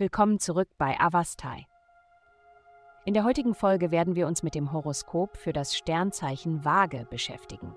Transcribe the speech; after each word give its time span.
Willkommen 0.00 0.38
zurück 0.38 0.70
bei 0.78 0.98
Avastai. 0.98 1.66
In 3.04 3.12
der 3.12 3.22
heutigen 3.22 3.54
Folge 3.54 3.90
werden 3.90 4.14
wir 4.14 4.28
uns 4.28 4.42
mit 4.42 4.54
dem 4.54 4.72
Horoskop 4.72 5.36
für 5.36 5.52
das 5.52 5.76
Sternzeichen 5.76 6.64
Waage 6.64 7.06
beschäftigen. 7.10 7.76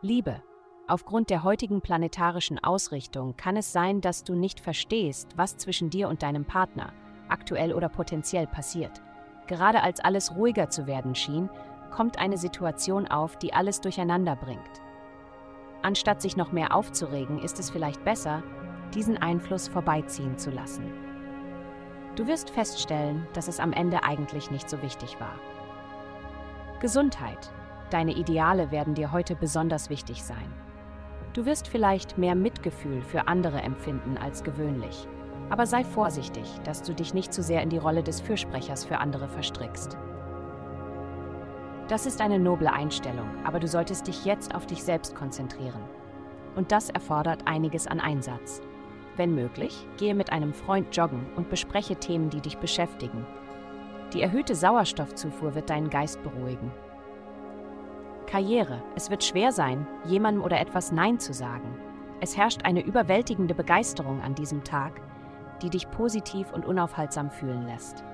Liebe. 0.00 0.42
Aufgrund 0.88 1.28
der 1.28 1.42
heutigen 1.42 1.82
planetarischen 1.82 2.64
Ausrichtung 2.64 3.36
kann 3.36 3.58
es 3.58 3.74
sein, 3.74 4.00
dass 4.00 4.24
du 4.24 4.34
nicht 4.34 4.58
verstehst, 4.58 5.36
was 5.36 5.58
zwischen 5.58 5.90
dir 5.90 6.08
und 6.08 6.22
deinem 6.22 6.46
Partner, 6.46 6.94
aktuell 7.28 7.74
oder 7.74 7.90
potenziell, 7.90 8.46
passiert. 8.46 9.02
Gerade 9.46 9.82
als 9.82 10.00
alles 10.00 10.34
ruhiger 10.34 10.70
zu 10.70 10.86
werden 10.86 11.14
schien, 11.14 11.50
kommt 11.90 12.18
eine 12.18 12.38
Situation 12.38 13.06
auf, 13.06 13.36
die 13.36 13.52
alles 13.52 13.82
durcheinander 13.82 14.34
bringt. 14.34 14.80
Anstatt 15.82 16.22
sich 16.22 16.38
noch 16.38 16.52
mehr 16.52 16.74
aufzuregen, 16.74 17.38
ist 17.38 17.58
es 17.58 17.68
vielleicht 17.68 18.02
besser, 18.02 18.42
diesen 18.94 19.18
Einfluss 19.18 19.68
vorbeiziehen 19.68 20.38
zu 20.38 20.50
lassen. 20.50 21.13
Du 22.16 22.28
wirst 22.28 22.50
feststellen, 22.50 23.26
dass 23.32 23.48
es 23.48 23.58
am 23.58 23.72
Ende 23.72 24.04
eigentlich 24.04 24.50
nicht 24.50 24.70
so 24.70 24.80
wichtig 24.82 25.18
war. 25.18 25.34
Gesundheit. 26.78 27.50
Deine 27.90 28.12
Ideale 28.12 28.70
werden 28.70 28.94
dir 28.94 29.10
heute 29.10 29.34
besonders 29.34 29.90
wichtig 29.90 30.22
sein. 30.22 30.52
Du 31.32 31.44
wirst 31.44 31.66
vielleicht 31.66 32.16
mehr 32.16 32.36
Mitgefühl 32.36 33.02
für 33.02 33.26
andere 33.26 33.60
empfinden 33.62 34.16
als 34.16 34.44
gewöhnlich. 34.44 35.08
Aber 35.50 35.66
sei 35.66 35.82
vorsichtig, 35.82 36.48
dass 36.62 36.82
du 36.82 36.94
dich 36.94 37.14
nicht 37.14 37.32
zu 37.32 37.42
sehr 37.42 37.62
in 37.62 37.68
die 37.68 37.78
Rolle 37.78 38.04
des 38.04 38.20
Fürsprechers 38.20 38.84
für 38.84 38.98
andere 38.98 39.28
verstrickst. 39.28 39.98
Das 41.88 42.06
ist 42.06 42.20
eine 42.20 42.38
noble 42.38 42.72
Einstellung, 42.72 43.28
aber 43.44 43.58
du 43.58 43.66
solltest 43.66 44.06
dich 44.06 44.24
jetzt 44.24 44.54
auf 44.54 44.66
dich 44.66 44.82
selbst 44.84 45.16
konzentrieren. 45.16 45.82
Und 46.54 46.70
das 46.70 46.88
erfordert 46.90 47.46
einiges 47.46 47.88
an 47.88 47.98
Einsatz. 47.98 48.62
Wenn 49.16 49.34
möglich, 49.34 49.86
gehe 49.96 50.14
mit 50.14 50.32
einem 50.32 50.52
Freund 50.52 50.94
joggen 50.96 51.26
und 51.36 51.48
bespreche 51.48 51.96
Themen, 51.96 52.30
die 52.30 52.40
dich 52.40 52.58
beschäftigen. 52.58 53.26
Die 54.12 54.22
erhöhte 54.22 54.54
Sauerstoffzufuhr 54.54 55.54
wird 55.54 55.70
deinen 55.70 55.90
Geist 55.90 56.22
beruhigen. 56.22 56.72
Karriere. 58.26 58.82
Es 58.96 59.10
wird 59.10 59.22
schwer 59.22 59.52
sein, 59.52 59.86
jemandem 60.06 60.42
oder 60.42 60.60
etwas 60.60 60.90
Nein 60.90 61.20
zu 61.20 61.32
sagen. 61.32 61.76
Es 62.20 62.36
herrscht 62.36 62.62
eine 62.64 62.84
überwältigende 62.84 63.54
Begeisterung 63.54 64.20
an 64.22 64.34
diesem 64.34 64.64
Tag, 64.64 65.00
die 65.62 65.70
dich 65.70 65.90
positiv 65.90 66.52
und 66.52 66.66
unaufhaltsam 66.66 67.30
fühlen 67.30 67.66
lässt. 67.66 68.04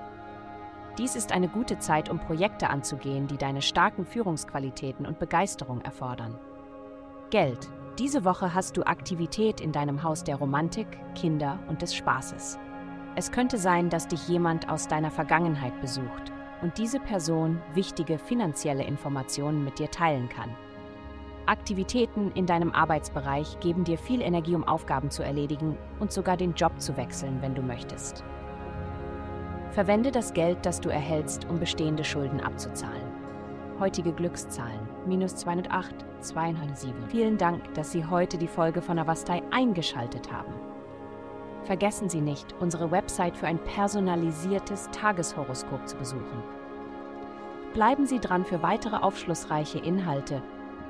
Dies 0.98 1.16
ist 1.16 1.32
eine 1.32 1.48
gute 1.48 1.78
Zeit, 1.78 2.10
um 2.10 2.18
Projekte 2.18 2.68
anzugehen, 2.68 3.26
die 3.26 3.38
deine 3.38 3.62
starken 3.62 4.04
Führungsqualitäten 4.04 5.06
und 5.06 5.18
Begeisterung 5.18 5.80
erfordern. 5.80 6.38
Geld. 7.30 7.70
Diese 8.00 8.24
Woche 8.24 8.54
hast 8.54 8.78
du 8.78 8.82
Aktivität 8.86 9.60
in 9.60 9.72
deinem 9.72 10.02
Haus 10.02 10.24
der 10.24 10.36
Romantik, 10.36 10.86
Kinder 11.14 11.58
und 11.68 11.82
des 11.82 11.94
Spaßes. 11.94 12.58
Es 13.14 13.30
könnte 13.30 13.58
sein, 13.58 13.90
dass 13.90 14.08
dich 14.08 14.26
jemand 14.26 14.70
aus 14.70 14.88
deiner 14.88 15.10
Vergangenheit 15.10 15.78
besucht 15.82 16.32
und 16.62 16.78
diese 16.78 16.98
Person 16.98 17.60
wichtige 17.74 18.16
finanzielle 18.16 18.84
Informationen 18.84 19.64
mit 19.64 19.78
dir 19.78 19.90
teilen 19.90 20.30
kann. 20.30 20.48
Aktivitäten 21.44 22.32
in 22.32 22.46
deinem 22.46 22.72
Arbeitsbereich 22.72 23.60
geben 23.60 23.84
dir 23.84 23.98
viel 23.98 24.22
Energie, 24.22 24.54
um 24.54 24.64
Aufgaben 24.64 25.10
zu 25.10 25.22
erledigen 25.22 25.76
und 25.98 26.10
sogar 26.10 26.38
den 26.38 26.54
Job 26.54 26.80
zu 26.80 26.96
wechseln, 26.96 27.42
wenn 27.42 27.54
du 27.54 27.60
möchtest. 27.60 28.24
Verwende 29.72 30.10
das 30.10 30.32
Geld, 30.32 30.64
das 30.64 30.80
du 30.80 30.88
erhältst, 30.88 31.46
um 31.50 31.60
bestehende 31.60 32.04
Schulden 32.04 32.40
abzuzahlen. 32.40 33.29
Heutige 33.80 34.12
Glückszahlen 34.12 34.78
minus 35.06 35.36
208, 35.36 36.04
207. 36.20 37.08
Vielen 37.08 37.38
Dank, 37.38 37.72
dass 37.72 37.92
Sie 37.92 38.04
heute 38.04 38.36
die 38.36 38.46
Folge 38.46 38.82
von 38.82 38.98
Avastai 38.98 39.42
eingeschaltet 39.50 40.30
haben. 40.30 40.52
Vergessen 41.64 42.10
Sie 42.10 42.20
nicht, 42.20 42.54
unsere 42.60 42.90
Website 42.90 43.38
für 43.38 43.46
ein 43.46 43.58
personalisiertes 43.58 44.90
Tageshoroskop 44.92 45.88
zu 45.88 45.96
besuchen. 45.96 46.42
Bleiben 47.72 48.04
Sie 48.04 48.20
dran 48.20 48.44
für 48.44 48.62
weitere 48.62 48.96
aufschlussreiche 48.96 49.78
Inhalte 49.78 50.42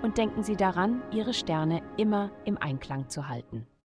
und 0.02 0.18
denken 0.18 0.42
Sie 0.42 0.56
daran, 0.56 1.00
Ihre 1.12 1.32
Sterne 1.32 1.82
immer 1.96 2.32
im 2.44 2.58
Einklang 2.58 3.08
zu 3.08 3.28
halten. 3.28 3.68